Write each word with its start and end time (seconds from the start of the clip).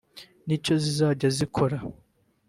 nicyo 0.45 0.73
rizajya 0.81 1.27
rikora 1.39 1.77